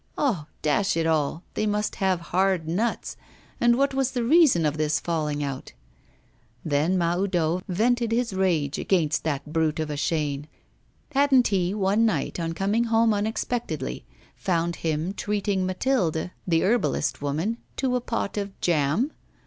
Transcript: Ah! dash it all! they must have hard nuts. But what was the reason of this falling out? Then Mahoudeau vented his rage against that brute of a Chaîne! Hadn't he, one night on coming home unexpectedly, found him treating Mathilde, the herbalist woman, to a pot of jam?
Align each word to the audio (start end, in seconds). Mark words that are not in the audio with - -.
Ah! 0.17 0.47
dash 0.63 0.97
it 0.97 1.05
all! 1.05 1.43
they 1.53 1.67
must 1.67 1.97
have 1.97 2.19
hard 2.33 2.67
nuts. 2.67 3.15
But 3.59 3.75
what 3.75 3.93
was 3.93 4.13
the 4.13 4.23
reason 4.23 4.65
of 4.65 4.77
this 4.77 4.99
falling 4.99 5.43
out? 5.43 5.73
Then 6.65 6.97
Mahoudeau 6.97 7.61
vented 7.67 8.11
his 8.11 8.33
rage 8.33 8.79
against 8.79 9.23
that 9.25 9.53
brute 9.53 9.79
of 9.79 9.91
a 9.91 9.95
Chaîne! 9.95 10.45
Hadn't 11.11 11.49
he, 11.49 11.75
one 11.75 12.03
night 12.03 12.39
on 12.39 12.53
coming 12.53 12.85
home 12.85 13.13
unexpectedly, 13.13 14.03
found 14.35 14.77
him 14.77 15.13
treating 15.13 15.67
Mathilde, 15.67 16.31
the 16.47 16.63
herbalist 16.63 17.21
woman, 17.21 17.57
to 17.77 17.95
a 17.95 18.01
pot 18.01 18.37
of 18.37 18.59
jam? 18.59 19.11